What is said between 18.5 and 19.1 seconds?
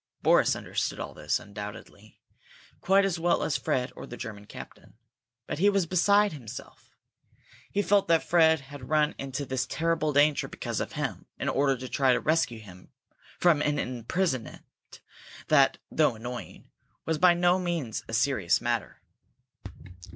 matter.